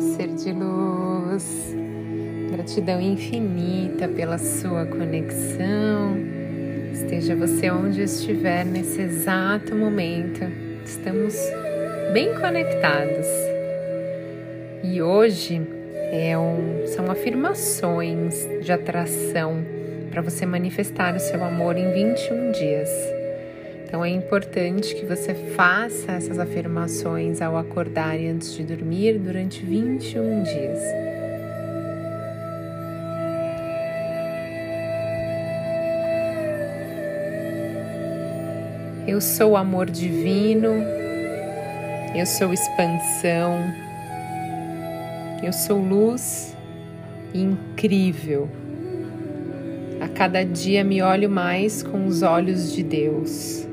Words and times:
ser 0.00 0.28
de 0.28 0.52
luz. 0.52 1.74
Gratidão 2.50 3.00
infinita 3.00 4.08
pela 4.08 4.38
sua 4.38 4.86
conexão. 4.86 6.16
Esteja 6.92 7.36
você 7.36 7.70
onde 7.70 8.02
estiver 8.02 8.64
nesse 8.64 9.00
exato 9.00 9.74
momento. 9.74 10.40
Estamos 10.84 11.36
bem 12.12 12.34
conectados. 12.34 13.26
E 14.82 15.00
hoje 15.00 15.60
é 16.12 16.36
um, 16.36 16.86
são 16.86 17.10
afirmações 17.10 18.48
de 18.62 18.72
atração 18.72 19.64
para 20.10 20.20
você 20.20 20.44
manifestar 20.44 21.14
o 21.14 21.20
seu 21.20 21.44
amor 21.44 21.76
em 21.76 21.92
21 21.92 22.52
dias. 22.52 23.19
Então 23.90 24.04
é 24.04 24.08
importante 24.08 24.94
que 24.94 25.04
você 25.04 25.34
faça 25.34 26.12
essas 26.12 26.38
afirmações 26.38 27.42
ao 27.42 27.56
acordar 27.56 28.20
e 28.20 28.28
antes 28.28 28.54
de 28.54 28.62
dormir 28.62 29.18
durante 29.18 29.64
21 29.64 30.44
dias. 30.44 30.78
Eu 39.08 39.20
sou 39.20 39.56
amor 39.56 39.90
divino, 39.90 40.68
eu 42.14 42.26
sou 42.26 42.52
expansão, 42.54 43.58
eu 45.42 45.52
sou 45.52 45.80
luz 45.80 46.56
incrível. 47.34 48.48
A 50.00 50.06
cada 50.06 50.44
dia 50.44 50.84
me 50.84 51.02
olho 51.02 51.28
mais 51.28 51.82
com 51.82 52.06
os 52.06 52.22
olhos 52.22 52.72
de 52.72 52.84
Deus. 52.84 53.68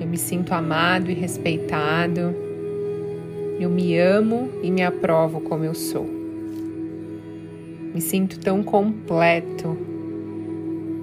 Eu 0.00 0.06
me 0.06 0.16
sinto 0.16 0.54
amado 0.54 1.10
e 1.10 1.14
respeitado. 1.14 2.34
Eu 3.60 3.68
me 3.68 3.98
amo 3.98 4.48
e 4.62 4.70
me 4.70 4.82
aprovo 4.82 5.42
como 5.42 5.62
eu 5.62 5.74
sou. 5.74 6.06
Me 7.94 8.00
sinto 8.00 8.40
tão 8.40 8.62
completo 8.62 9.76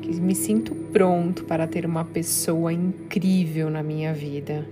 que 0.02 0.20
me 0.20 0.34
sinto 0.34 0.74
pronto 0.74 1.44
para 1.44 1.68
ter 1.68 1.86
uma 1.86 2.04
pessoa 2.06 2.74
incrível 2.74 3.70
na 3.70 3.84
minha 3.84 4.16
vida. 4.16 4.68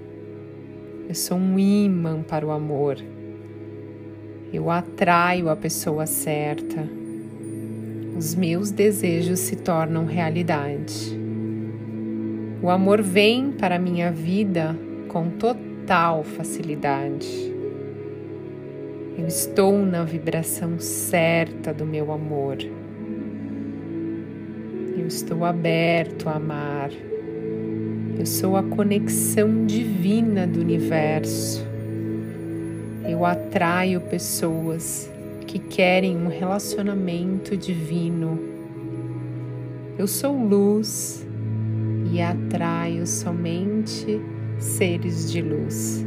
Eu 1.07 1.13
sou 1.13 1.37
um 1.37 1.59
imã 1.59 2.23
para 2.23 2.47
o 2.47 2.49
amor. 2.49 2.97
Eu 4.51 4.71
atraio 4.71 5.49
a 5.49 5.55
pessoa 5.55 6.07
certa. 6.07 6.89
Os 8.17 8.33
meus 8.33 8.71
desejos 8.71 9.37
se 9.37 9.57
tornam 9.57 10.03
realidade. 10.05 11.24
O 12.65 12.71
amor 12.71 12.99
vem 12.99 13.51
para 13.51 13.75
a 13.75 13.79
minha 13.79 14.11
vida 14.11 14.75
com 15.07 15.29
total 15.29 16.23
facilidade. 16.23 17.53
Eu 19.15 19.27
estou 19.27 19.85
na 19.85 20.03
vibração 20.03 20.79
certa 20.79 21.71
do 21.71 21.85
meu 21.85 22.11
amor. 22.11 22.57
Eu 24.97 25.05
estou 25.05 25.45
aberto 25.45 26.27
a 26.27 26.37
amar. 26.37 26.89
Eu 28.17 28.25
sou 28.25 28.57
a 28.57 28.63
conexão 28.63 29.67
divina 29.67 30.47
do 30.47 30.59
universo. 30.59 31.63
Eu 33.07 33.27
atraio 33.27 34.01
pessoas 34.01 35.07
que 35.45 35.59
querem 35.59 36.17
um 36.17 36.29
relacionamento 36.29 37.55
divino. 37.55 38.39
Eu 39.99 40.07
sou 40.07 40.35
luz 40.35 41.24
e 42.11 42.21
atraio 42.21 43.05
somente 43.07 44.21
seres 44.59 45.31
de 45.31 45.41
luz. 45.41 46.05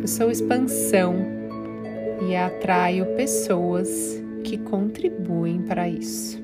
Eu 0.00 0.08
sou 0.08 0.30
expansão 0.30 1.14
e 2.26 2.34
atraio 2.34 3.04
pessoas 3.16 4.22
que 4.42 4.56
contribuem 4.56 5.62
para 5.62 5.88
isso. 5.88 6.42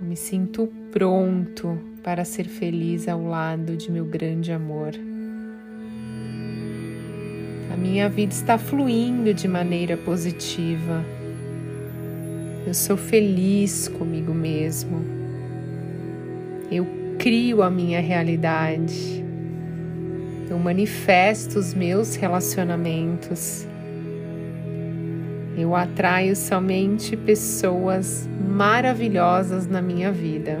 Eu 0.00 0.06
me 0.06 0.16
sinto 0.16 0.72
pronto 0.90 1.78
para 2.02 2.24
ser 2.24 2.48
feliz 2.48 3.06
ao 3.08 3.22
lado 3.24 3.76
de 3.76 3.90
meu 3.90 4.04
grande 4.04 4.52
amor. 4.52 4.92
A 7.72 7.76
minha 7.76 8.08
vida 8.08 8.32
está 8.32 8.58
fluindo 8.58 9.32
de 9.32 9.46
maneira 9.46 9.96
positiva. 9.96 11.04
Eu 12.66 12.74
sou 12.74 12.96
feliz 12.96 13.88
comigo 13.88 14.34
mesmo. 14.34 15.21
Eu 16.74 16.86
crio 17.18 17.62
a 17.62 17.68
minha 17.68 18.00
realidade. 18.00 19.22
Eu 20.48 20.58
manifesto 20.58 21.58
os 21.58 21.74
meus 21.74 22.16
relacionamentos. 22.16 23.68
Eu 25.54 25.76
atraio 25.76 26.34
somente 26.34 27.14
pessoas 27.14 28.26
maravilhosas 28.48 29.66
na 29.66 29.82
minha 29.82 30.10
vida. 30.10 30.60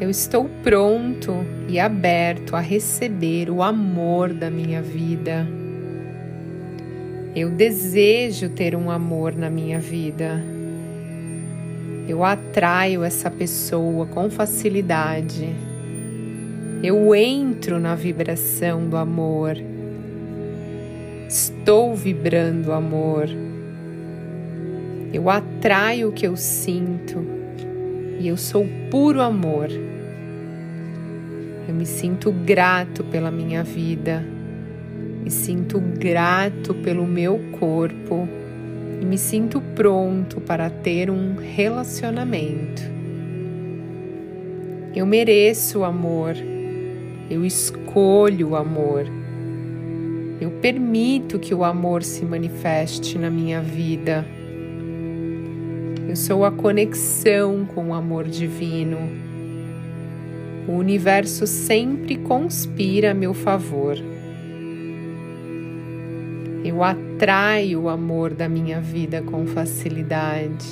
Eu 0.00 0.10
estou 0.10 0.50
pronto 0.64 1.36
e 1.68 1.78
aberto 1.78 2.56
a 2.56 2.60
receber 2.60 3.48
o 3.48 3.62
amor 3.62 4.32
da 4.32 4.50
minha 4.50 4.82
vida. 4.82 5.46
Eu 7.36 7.48
desejo 7.48 8.48
ter 8.48 8.74
um 8.74 8.90
amor 8.90 9.36
na 9.36 9.48
minha 9.48 9.78
vida. 9.78 10.53
Eu 12.06 12.22
atraio 12.22 13.02
essa 13.02 13.30
pessoa 13.30 14.04
com 14.04 14.28
facilidade. 14.28 15.48
Eu 16.82 17.14
entro 17.14 17.80
na 17.80 17.94
vibração 17.94 18.86
do 18.86 18.98
amor. 18.98 19.56
Estou 21.26 21.94
vibrando 21.94 22.72
amor. 22.72 23.26
Eu 25.14 25.30
atraio 25.30 26.10
o 26.10 26.12
que 26.12 26.26
eu 26.26 26.36
sinto 26.36 27.24
e 28.20 28.28
eu 28.28 28.36
sou 28.36 28.66
puro 28.90 29.22
amor. 29.22 29.68
Eu 31.66 31.74
me 31.74 31.86
sinto 31.86 32.30
grato 32.30 33.02
pela 33.04 33.30
minha 33.30 33.64
vida, 33.64 34.22
me 35.22 35.30
sinto 35.30 35.80
grato 35.80 36.74
pelo 36.74 37.06
meu 37.06 37.40
corpo 37.58 38.28
e 39.04 39.06
me 39.06 39.18
sinto 39.18 39.60
pronto 39.60 40.40
para 40.40 40.70
ter 40.70 41.10
um 41.10 41.36
relacionamento. 41.36 42.82
Eu 44.96 45.04
mereço 45.04 45.80
o 45.80 45.84
amor, 45.84 46.34
eu 47.28 47.44
escolho 47.44 48.50
o 48.50 48.56
amor, 48.56 49.04
eu 50.40 50.50
permito 50.52 51.38
que 51.38 51.54
o 51.54 51.64
amor 51.64 52.02
se 52.02 52.24
manifeste 52.24 53.18
na 53.18 53.28
minha 53.28 53.60
vida. 53.60 54.24
Eu 56.08 56.16
sou 56.16 56.44
a 56.44 56.50
conexão 56.50 57.66
com 57.66 57.88
o 57.88 57.94
amor 57.94 58.26
divino. 58.26 58.98
O 60.66 60.72
universo 60.72 61.46
sempre 61.46 62.16
conspira 62.16 63.10
a 63.10 63.14
meu 63.14 63.34
favor. 63.34 63.98
Eu 66.64 66.82
atraio 67.14 67.82
o 67.82 67.88
amor 67.88 68.34
da 68.34 68.48
minha 68.48 68.80
vida 68.80 69.22
com 69.22 69.46
facilidade. 69.46 70.66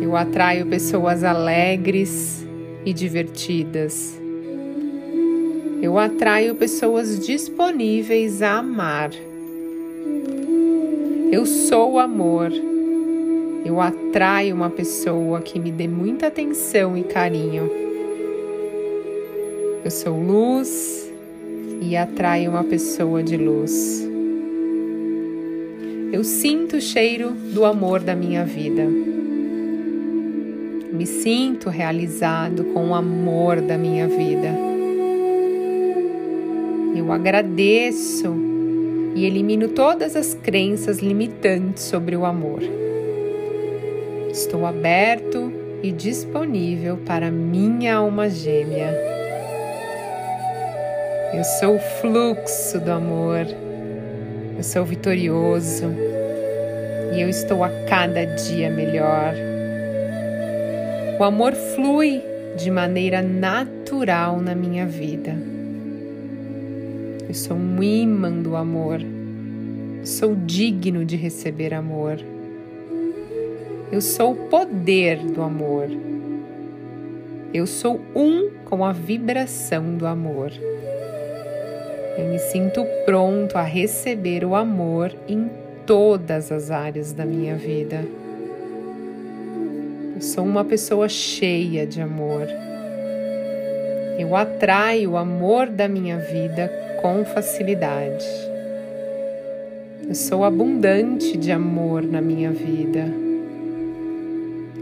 Eu 0.00 0.14
atraio 0.16 0.66
pessoas 0.66 1.24
alegres 1.24 2.46
e 2.86 2.92
divertidas. 2.92 4.16
Eu 5.82 5.98
atraio 5.98 6.54
pessoas 6.54 7.18
disponíveis 7.26 8.40
a 8.40 8.58
amar. 8.58 9.10
Eu 11.32 11.44
sou 11.44 11.98
amor. 11.98 12.52
Eu 13.64 13.80
atraio 13.80 14.54
uma 14.54 14.70
pessoa 14.70 15.40
que 15.40 15.58
me 15.58 15.72
dê 15.72 15.88
muita 15.88 16.28
atenção 16.28 16.96
e 16.96 17.02
carinho. 17.02 17.68
Eu 19.84 19.90
sou 19.90 20.16
luz 20.16 21.01
e 21.82 21.96
atrai 21.96 22.46
uma 22.46 22.62
pessoa 22.62 23.22
de 23.22 23.36
luz. 23.36 24.08
Eu 26.12 26.22
sinto 26.22 26.76
o 26.76 26.80
cheiro 26.80 27.32
do 27.32 27.64
amor 27.64 27.98
da 28.00 28.14
minha 28.14 28.44
vida. 28.44 28.86
Me 30.92 31.04
sinto 31.06 31.68
realizado 31.68 32.64
com 32.66 32.90
o 32.90 32.94
amor 32.94 33.60
da 33.60 33.76
minha 33.76 34.06
vida. 34.06 34.56
Eu 36.94 37.10
agradeço 37.10 38.32
e 39.16 39.24
elimino 39.24 39.68
todas 39.68 40.14
as 40.14 40.34
crenças 40.34 40.98
limitantes 40.98 41.82
sobre 41.82 42.14
o 42.14 42.24
amor. 42.24 42.60
Estou 44.30 44.64
aberto 44.64 45.52
e 45.82 45.90
disponível 45.90 46.98
para 46.98 47.30
minha 47.30 47.96
alma 47.96 48.28
gêmea. 48.28 49.11
Eu 51.32 51.44
sou 51.44 51.76
o 51.76 51.78
fluxo 51.78 52.78
do 52.78 52.90
amor. 52.90 53.46
Eu 54.54 54.62
sou 54.62 54.84
vitorioso 54.84 55.86
e 57.16 57.22
eu 57.22 57.28
estou 57.30 57.64
a 57.64 57.70
cada 57.88 58.26
dia 58.26 58.68
melhor. 58.68 59.34
O 61.18 61.24
amor 61.24 61.54
flui 61.54 62.22
de 62.58 62.70
maneira 62.70 63.22
natural 63.22 64.42
na 64.42 64.54
minha 64.54 64.86
vida. 64.86 65.34
Eu 67.26 67.32
sou 67.32 67.56
um 67.56 67.82
imã 67.82 68.30
do 68.30 68.54
amor. 68.54 69.00
Sou 70.04 70.36
digno 70.36 71.02
de 71.02 71.16
receber 71.16 71.72
amor. 71.72 72.18
Eu 73.90 74.02
sou 74.02 74.32
o 74.32 74.36
poder 74.50 75.16
do 75.16 75.40
amor. 75.40 75.88
Eu 77.54 77.66
sou 77.66 78.02
um 78.14 78.50
com 78.66 78.84
a 78.84 78.92
vibração 78.92 79.96
do 79.96 80.06
amor. 80.06 80.52
Eu 82.18 82.28
me 82.28 82.38
sinto 82.38 82.84
pronto 83.06 83.56
a 83.56 83.62
receber 83.62 84.44
o 84.44 84.54
amor 84.54 85.14
em 85.26 85.50
todas 85.86 86.52
as 86.52 86.70
áreas 86.70 87.12
da 87.12 87.24
minha 87.24 87.56
vida. 87.56 88.04
Eu 90.14 90.20
sou 90.20 90.44
uma 90.44 90.64
pessoa 90.64 91.08
cheia 91.08 91.86
de 91.86 92.02
amor. 92.02 92.46
Eu 94.18 94.36
atraio 94.36 95.12
o 95.12 95.16
amor 95.16 95.68
da 95.68 95.88
minha 95.88 96.18
vida 96.18 96.70
com 97.00 97.24
facilidade. 97.24 98.26
Eu 100.06 100.14
sou 100.14 100.44
abundante 100.44 101.38
de 101.38 101.50
amor 101.50 102.02
na 102.02 102.20
minha 102.20 102.50
vida. 102.50 103.06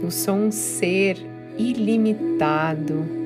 Eu 0.03 0.11
sou 0.11 0.35
um 0.35 0.51
ser 0.51 1.17
ilimitado. 1.57 3.20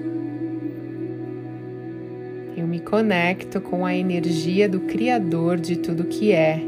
Eu 2.86 2.92
conecto 2.92 3.60
com 3.60 3.84
a 3.84 3.96
energia 3.96 4.70
do 4.70 4.82
Criador 4.82 5.58
de 5.58 5.76
tudo 5.76 6.04
que 6.04 6.32
é. 6.32 6.62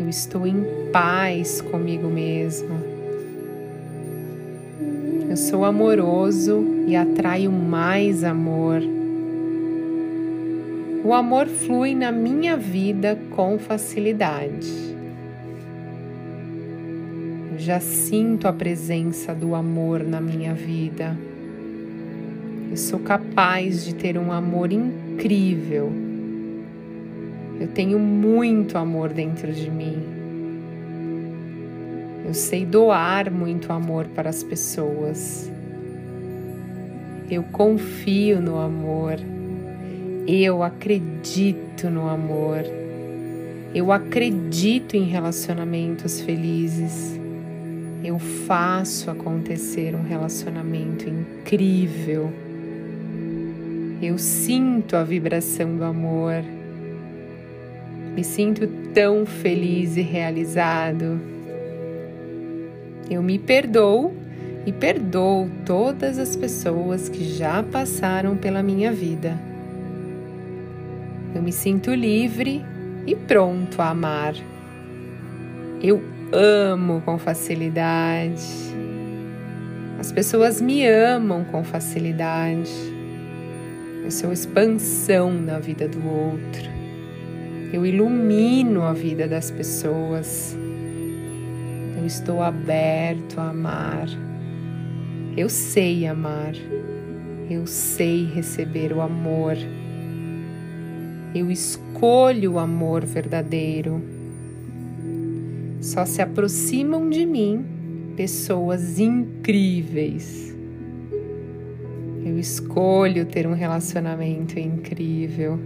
Eu 0.00 0.08
estou 0.08 0.46
em 0.46 0.64
paz 0.90 1.60
comigo 1.60 2.08
mesmo. 2.08 2.70
Eu 5.28 5.36
sou 5.36 5.66
amoroso 5.66 6.64
e 6.86 6.96
atraio 6.96 7.52
mais 7.52 8.24
amor. 8.24 8.80
O 11.04 11.12
amor 11.12 11.46
flui 11.46 11.94
na 11.94 12.10
minha 12.10 12.56
vida 12.56 13.18
com 13.30 13.58
facilidade 13.58 14.90
já 17.58 17.78
sinto 17.78 18.48
a 18.48 18.54
presença 18.54 19.34
do 19.34 19.54
amor 19.54 20.02
na 20.02 20.18
minha 20.18 20.54
vida. 20.54 21.14
Eu 22.70 22.76
sou 22.76 23.00
capaz 23.00 23.84
de 23.84 23.94
ter 23.94 24.16
um 24.16 24.30
amor 24.30 24.72
incrível. 24.72 25.92
Eu 27.58 27.68
tenho 27.68 27.98
muito 27.98 28.78
amor 28.78 29.12
dentro 29.12 29.52
de 29.52 29.68
mim. 29.68 30.02
Eu 32.24 32.32
sei 32.32 32.64
doar 32.64 33.30
muito 33.30 33.72
amor 33.72 34.06
para 34.14 34.30
as 34.30 34.42
pessoas. 34.42 35.50
Eu 37.28 37.42
confio 37.42 38.40
no 38.40 38.58
amor. 38.58 39.16
Eu 40.26 40.62
acredito 40.62 41.90
no 41.90 42.08
amor. 42.08 42.64
Eu 43.74 43.90
acredito 43.90 44.96
em 44.96 45.04
relacionamentos 45.04 46.20
felizes 46.20 47.20
eu 48.02 48.18
faço 48.18 49.10
acontecer 49.10 49.94
um 49.94 50.02
relacionamento 50.02 51.06
incrível. 51.06 52.32
Eu 54.02 54.16
sinto 54.16 54.96
a 54.96 55.04
vibração 55.04 55.76
do 55.76 55.84
amor. 55.84 56.42
Me 58.14 58.24
sinto 58.24 58.66
tão 58.94 59.26
feliz 59.26 59.94
e 59.98 60.00
realizado. 60.00 61.20
Eu 63.10 63.22
me 63.22 63.38
perdoo 63.38 64.14
e 64.64 64.72
perdoo 64.72 65.50
todas 65.66 66.18
as 66.18 66.34
pessoas 66.34 67.10
que 67.10 67.24
já 67.24 67.62
passaram 67.62 68.38
pela 68.38 68.62
minha 68.62 68.90
vida. 68.90 69.38
Eu 71.34 71.42
me 71.42 71.52
sinto 71.52 71.92
livre 71.92 72.64
e 73.06 73.14
pronto 73.14 73.82
a 73.82 73.90
amar. 73.90 74.34
Eu 75.82 76.02
amo 76.32 77.02
com 77.04 77.18
facilidade. 77.18 78.48
As 79.98 80.10
pessoas 80.10 80.58
me 80.58 80.86
amam 80.86 81.44
com 81.44 81.62
facilidade. 81.62 82.99
Eu 84.04 84.10
sou 84.10 84.32
expansão 84.32 85.32
na 85.32 85.58
vida 85.58 85.88
do 85.88 85.98
outro. 86.06 86.70
Eu 87.72 87.86
ilumino 87.86 88.82
a 88.82 88.92
vida 88.92 89.28
das 89.28 89.50
pessoas. 89.50 90.56
Eu 91.98 92.06
estou 92.06 92.42
aberto 92.42 93.38
a 93.38 93.50
amar. 93.50 94.08
Eu 95.36 95.48
sei 95.48 96.06
amar. 96.06 96.54
Eu 97.48 97.66
sei 97.66 98.26
receber 98.26 98.92
o 98.92 99.00
amor. 99.00 99.56
Eu 101.34 101.50
escolho 101.50 102.52
o 102.52 102.58
amor 102.58 103.04
verdadeiro 103.04 104.02
só 105.80 106.04
se 106.04 106.20
aproximam 106.20 107.08
de 107.08 107.24
mim 107.24 107.64
pessoas 108.14 108.98
incríveis. 108.98 110.49
Eu 112.30 112.38
escolho 112.38 113.26
ter 113.26 113.44
um 113.44 113.54
relacionamento 113.54 114.56
incrível. 114.56 115.58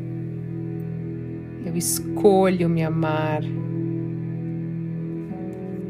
Eu 1.67 1.77
escolho 1.77 2.71
me 2.71 2.83
amar. 2.83 3.43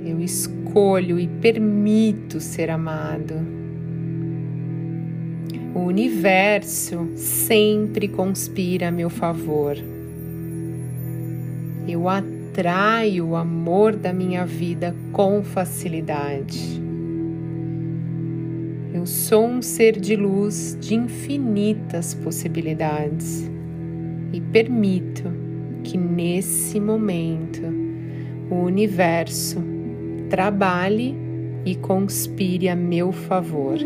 Eu 0.04 0.20
escolho 0.20 1.20
e 1.20 1.28
permito 1.28 2.40
ser 2.40 2.70
amado. 2.70 3.34
O 5.76 5.78
universo 5.78 7.08
sempre 7.14 8.08
conspira 8.08 8.88
a 8.88 8.90
meu 8.90 9.08
favor. 9.08 9.76
Eu 11.86 12.08
atraio 12.08 13.28
o 13.28 13.36
amor 13.36 13.94
da 13.94 14.12
minha 14.12 14.44
vida 14.44 14.92
com 15.12 15.44
facilidade. 15.44 16.83
Eu 18.94 19.06
sou 19.06 19.44
um 19.44 19.60
ser 19.60 19.98
de 19.98 20.14
luz 20.14 20.78
de 20.80 20.94
infinitas 20.94 22.14
possibilidades 22.14 23.42
e 24.32 24.40
permito 24.40 25.24
que 25.82 25.98
nesse 25.98 26.78
momento 26.78 27.60
o 28.48 28.54
universo 28.54 29.60
trabalhe 30.30 31.12
e 31.66 31.74
conspire 31.74 32.68
a 32.68 32.76
meu 32.76 33.10
favor. 33.10 33.78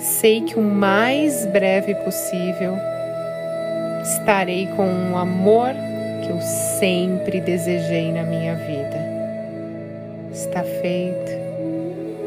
Sei 0.00 0.40
que 0.40 0.58
o 0.58 0.62
mais 0.62 1.46
breve 1.46 1.94
possível 1.94 2.74
estarei 4.02 4.66
com 4.74 5.12
o 5.12 5.16
amor 5.16 5.74
que 6.24 6.32
eu 6.32 6.40
sempre 6.40 7.40
desejei 7.40 8.10
na 8.10 8.24
minha 8.24 8.56
vida. 8.56 9.01
Está 10.52 10.64
feito, 10.64 11.32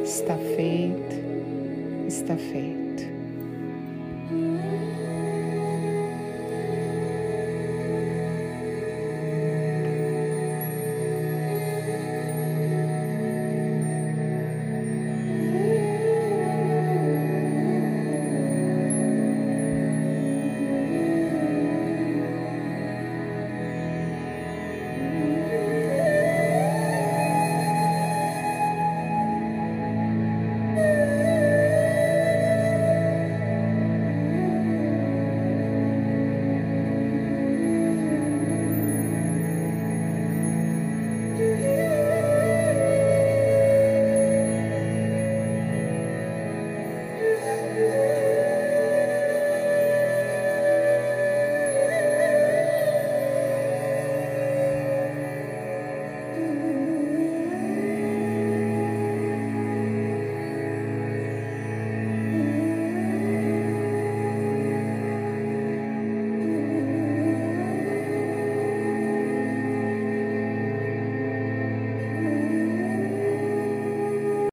está 0.04 0.36
feito, 0.36 1.16
está 2.08 2.36
feito. 2.36 2.95